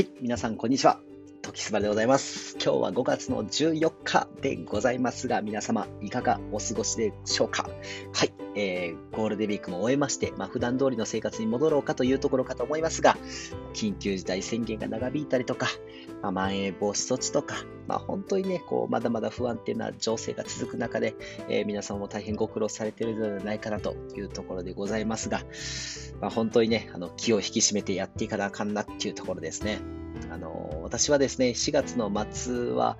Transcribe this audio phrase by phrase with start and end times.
[0.00, 1.09] はい、皆さん、こんにちは。
[1.50, 2.54] 時すばでございます。
[2.62, 7.68] 今日は5月の14日でございますが、皆様、いかがお過ごしでしょうか？
[8.12, 13.16] はい、えー、ゴールデンウィークも終えまして、まあ、普段通りの生活に戻ろうかというところかと思いますが、
[13.74, 15.66] 緊急事態宣言が長引いたりとか、
[16.22, 17.56] まあ、まん延防止措置とか、
[17.88, 21.16] まあ、本当にね、こう、まだまだ不安定な情勢が続く中で、
[21.48, 25.42] えー皆さんも大変ご苦労されているのではないかなというところでございますが、
[26.20, 29.80] まあ、本当にね、あの、気を引き締めてやっていかなあかんなっていうところですね。
[30.30, 32.98] あの、私はですね、4月の末は、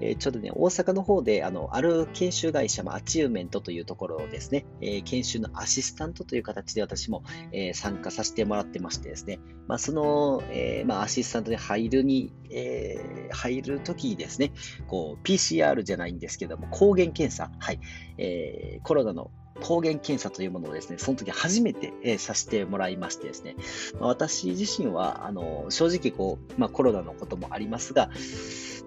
[0.00, 14.52] えーちょっとね、大阪の方で、あの、ある研修会社、まあ、アチューメントというところをですね、えー研修のアシスタントという形で私も、えー参加させてもらってましてですね、まあ、その、えーまあ、アシスタントに入るに、えー入るときにですね、
[14.86, 17.80] こう、PCR じゃないんですけども、抗原検査、はい、
[18.18, 23.56] えーコロナの抗原検査というものをですね、その時初めて、えーさせてもらいましてですね、
[23.98, 28.10] まあ私自身は、あの、正直こう、まあコロナのこともありますが、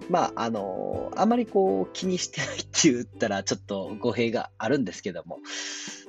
[0.08, 5.38] まあ、あの、あまりこう気にしてないって言ったらちょっと語弊があるんですけども、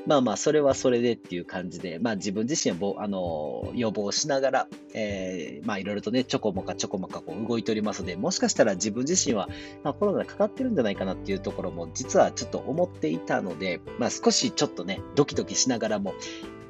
[0.07, 9.49] まあまあ、それはそれでっていう感じで、まあ自分自身はあの予防しながら、えーまあいろいろとね、ちょこもかちょこもかこう動いておりますので、もしかしたら自分自身は、
[9.83, 16.13] まあ、コロナにかかってるんじゃないかなっていうところも実はちょっと思っていたので、まあ少しちょっとね、ドキドキしながらも、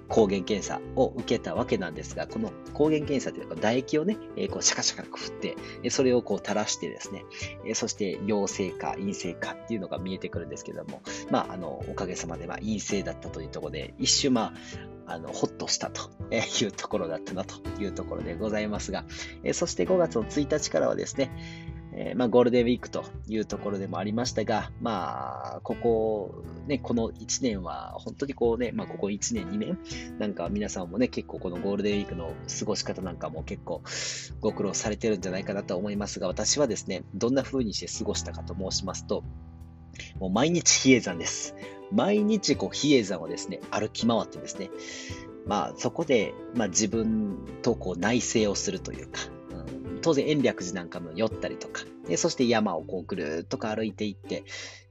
[0.09, 7.25] 抗原検査を受けたわけなんですが、この抗原検査というか唾液をね、えこうシャカシャカこう振って、それをこう垂らしてですね、
[7.65, 14.53] えそして陽性か陰性かっていうのが見えてくるんですけども、まあ、あの、おかげさまでま陰性だったというところで、一瞬ま
[15.07, 19.05] あ、あの、ほっとしたというところだったなというところでございますが、
[19.43, 21.31] えそして5月の1日からはですね、
[21.99, 29.79] えーまあ、ゴールデンウィークというところでもありましたが、まあ、ここ、ね、この1年は、本当にこうね、まあ、ここ1年、2年、
[30.19, 33.81] なんか皆さんもね、結構このゴールデンウィークの過ごし方なんかも結構
[34.41, 39.23] ご苦労されてるんじゃないかなと思いますが、私はですね、どんな風にして過ごしたかと申しますと、
[40.19, 41.55] もう毎日比叡山です。
[41.91, 44.69] 毎日こう比叡山をですね、歩き回ってですね、
[45.47, 49.21] まあそこで、まあ、自分とこう内省をするというか、
[50.01, 54.43] 当然延暦寺なんかも寄ったりとか、でそして山をこうぐるっとか歩いていって、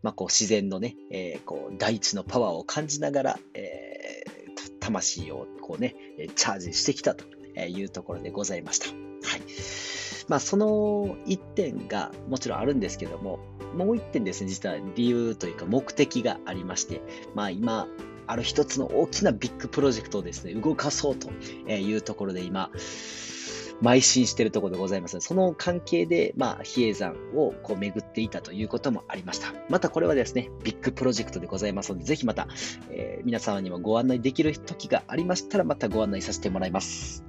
[0.03, 4.37] まあこう自然のね、えーこう大地のパワーを感じながら、えー
[4.81, 5.97] 魂をこうね、
[6.37, 7.25] チャージしてきたと
[7.59, 8.87] いうところでございました。
[8.87, 9.41] はい。
[10.29, 13.41] まあその一点がもちろんあるんですけども、
[13.77, 17.01] もう一点ですね、実は理由というか目的がありまして、
[17.35, 17.89] まあ今、
[18.29, 21.31] ある一つの大きなビッグプロジェクトをですね、動かそうと
[21.69, 22.71] いうところで今、
[23.83, 25.21] 邁進しているところでございます。
[25.21, 29.53] その関係で、まあ、比叡山をこう巡っていたということもありました。
[29.69, 32.49] またこれはですね、ビッグプロジェクトでございますので、ぜひまた、
[32.91, 37.25] えー皆様にもご案内できる時がありましたら、またご案内させてもらいます。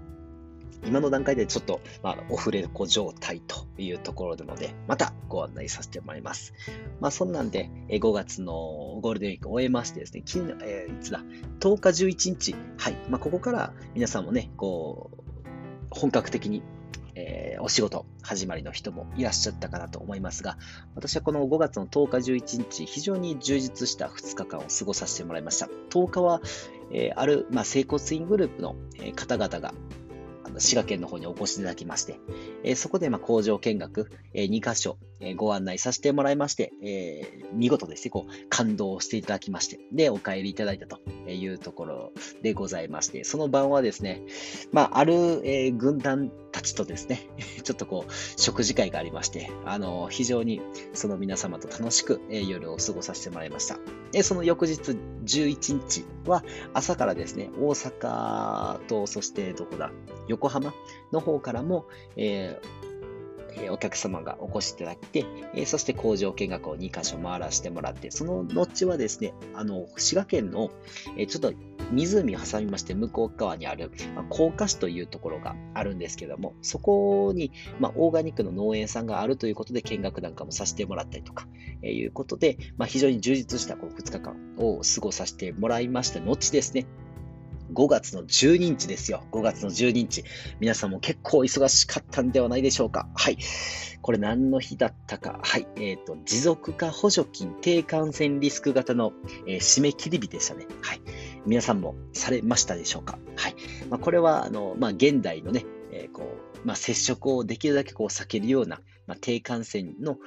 [0.86, 6.54] 今の段階でちょっと、まあ、オフレコ状態というところなので、またご案内させてもらいます。
[7.00, 8.54] まあ、そんなんで、5月の
[9.02, 11.24] ゴールデンウィークを終えましてですね、昨日、えーいつだ、
[11.60, 15.17] 10日、11日、はい、まあ、ここから皆さんもね、こう、
[15.98, 16.62] 本格的に、
[17.16, 20.58] えーお仕事始まりの人もいらっしゃったかなと思いますが、
[20.96, 25.68] 私はこの5月の10日、11日、非常に充実した2日間を過ごさせてもらいました。
[25.90, 26.42] 10日は、
[26.92, 28.76] えーある、まあ、整骨院グループの
[29.16, 29.74] 方々が、
[30.60, 32.20] 滋賀県の方にお越しいただきまして、
[32.64, 44.22] えそこでま工場見学、え2箇所、えご案内させてもらいまして、え見事ですね、こう、感動していただきまして、で、お帰りいただいたというところでございまして、その晩はですね、
[44.72, 47.28] まあ、ある、え軍団たちとですね、
[47.64, 50.60] ちょっとこう、食事会がありまして、あの、非常に
[50.94, 53.78] その皆様と楽しく、え夜を過ごさせてもらいました。
[54.12, 59.92] で、その翌日11日は朝からですね、大阪と、そしてどこだ、
[60.28, 60.74] 横浜
[61.12, 61.86] の方からも、
[62.16, 62.88] えー
[63.72, 65.26] お客様がお越しいただいて、
[65.66, 70.70] そして工場見学を2カ所回らせてもらって、その後はですね、あの、滋賀県の、
[71.28, 71.54] ちょっと
[71.92, 81.48] 湖を挟みまして向こう側にある、まあ、甲賀市というところがあるんですけども、そこに、まあ、オーガニックの農園さんがあるということで見学なんかもさせてもらったりとか、
[81.82, 86.86] えーいうことで、まあ、非常に充実したこの2日間を過ごさせてもらいました後ですね、
[87.74, 89.24] 5月の12日ですよ。
[89.32, 90.24] 5月の12日。
[90.60, 93.10] 皆さんも結構忙しかったんではないでしょうか。
[93.16, 93.38] はい。
[94.02, 95.40] これ何の日だったか。
[95.44, 95.68] はい。
[95.76, 99.12] えっ、と、持続化補助金低感染リスク型の、
[99.48, 100.66] えー締め切り日でしたね。
[100.82, 101.02] はい。
[101.48, 103.18] 皆さんもされましたでしょうか？
[103.36, 103.56] はい。
[103.90, 110.18] まあ、これは、あの、まあ、現代のね、えーこう、まあ、接触をできるだけこう避けるような、まあ、低感染の、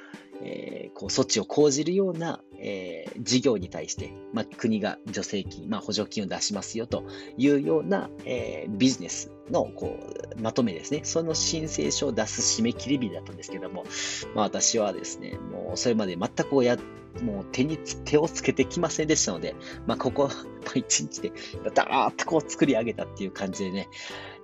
[0.43, 7.05] えーこう措置を講じるような、えー、事業に対して、まあ、国が助成金、まあ、補助金を出しますよと
[7.37, 9.97] いうような、えー、ビジネスのこ
[10.37, 11.01] うまとめですね。
[11.03, 13.83] その申請書を出す締め切り日だったんですけども、
[14.35, 16.77] まあ、私はですね、もうそれまで全くや
[17.23, 19.55] もう手に手をつけてきませんでしたので、
[19.85, 20.29] まあ、ここ、
[20.75, 21.31] 一日で
[21.73, 23.89] ダーッとこう作り上げたっていう感じでね、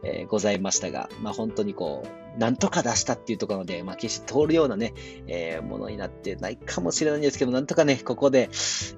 [0.03, 4.93] えー、ございましたが、まあ、本当にこう、なんとか出したっていうところで、まあ、決して通るようなね、
[5.27, 8.49] えー、ものになってないかもしれないんですけど、なんとかね、ここで、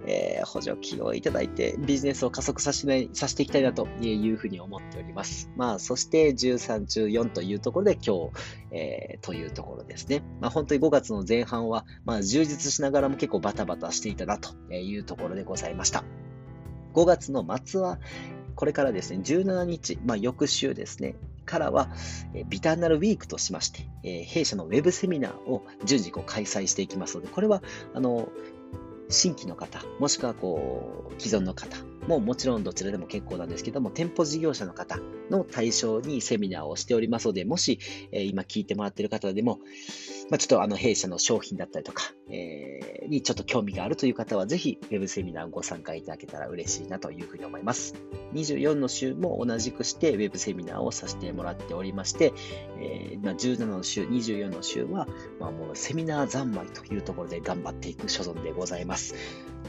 [0.06, 5.50] えー、補助金をいただいて、ビジネスを加速させないさせていきたいなというふうに思っております。
[5.56, 8.32] まあ、そして13、14というところで今日、
[8.72, 10.22] えー、というところですね。
[10.42, 16.04] まあ、本当に5月の前半は、まあ、充実しながらも結構バタバタしていたなというところでございました。
[16.94, 18.00] 5月の末は、
[18.56, 21.16] これからですね、17日、まあ、翌週ですね、
[21.50, 21.90] からは、
[22.48, 27.64] ビターナルウィークとしまして、弊社のウェブセミナーを順次こう開催していきますので、これは、
[27.96, 28.30] あの、
[29.10, 35.00] 新規の方、もしくはこう、既存の方ももちろんどちらでも結構なんですけども、店舗事業者の方
[35.32, 37.80] の対象にセミナーをしておりますので、もし、
[38.12, 39.60] え今聞いてもらっている方でも、
[40.30, 47.96] まあ、ちょっとあの弊社の商品だったりとか、えー、にちょっと興味があるという方は、ぜひ Web セミナーご参加いただけたら嬉しいなというふうに思います。
[48.34, 52.34] 24の週も同じくして Web セミナーをさせてもらっておりまして、
[52.80, 55.08] えー、まあ、17の週、24の週は、
[55.40, 59.16] まあ、もうセミナー三昧というところで頑張っていく所存でございます。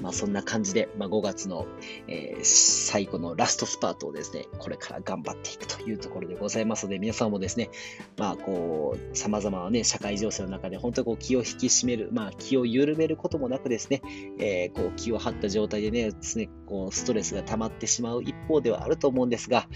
[0.03, 1.67] まあ、そんな感じで、まあ、5月の、
[2.07, 7.71] えー、最後のラストスパートをですね、これから頑張っていくというところでございますので、皆さんもですね、
[8.17, 14.03] まあ、こう、様々なね、社会情勢の中で本当にこう気を引き締める、まあ、気を緩めることもなくですね、
[14.39, 19.67] えー、こう気を張った状態でね、常こうストレスが溜まってしまう一方ではあると思うんですが、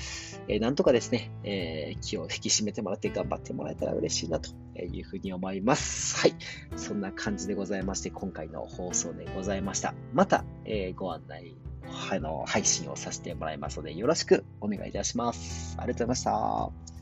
[0.48, 4.50] えー、なんとかですね、えー、気を引き締めてもらって頑張ってもらえたら嬉しいなと
[4.80, 6.20] いうふうに思います。
[6.20, 6.34] はい。
[6.76, 9.94] そんな感じでございまして、今回の放送でございました。
[10.12, 11.56] また、え、ご案内、
[12.10, 15.76] あの、配信をさせてもらいますので、よろしくお願いいたします。
[15.78, 16.93] ありがとうございました。